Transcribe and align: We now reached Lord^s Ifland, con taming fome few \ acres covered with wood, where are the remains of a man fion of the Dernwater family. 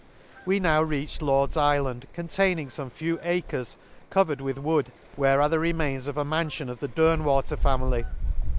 We 0.47 0.59
now 0.59 0.81
reached 0.81 1.21
Lord^s 1.21 1.53
Ifland, 1.55 2.05
con 2.15 2.27
taming 2.27 2.69
fome 2.69 2.91
few 2.91 3.19
\ 3.21 3.21
acres 3.21 3.77
covered 4.09 4.41
with 4.41 4.57
wood, 4.57 4.91
where 5.15 5.39
are 5.39 5.49
the 5.49 5.59
remains 5.59 6.07
of 6.07 6.17
a 6.17 6.25
man 6.25 6.49
fion 6.49 6.69
of 6.71 6.79
the 6.79 6.87
Dernwater 6.89 7.55
family. 7.55 8.05